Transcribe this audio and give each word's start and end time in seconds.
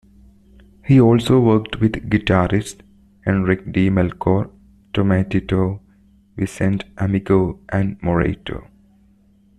He 0.83 0.95
has 0.95 1.01
also 1.03 1.39
worked 1.39 1.79
with 1.79 2.09
guitarists 2.09 2.81
Enrique 3.27 3.69
De 3.71 3.91
Melchor, 3.91 4.49
Tomatito, 4.95 5.79
Vicente 6.35 6.85
Amigo 6.97 7.59
and 7.69 8.01
Moraito. 8.01 8.67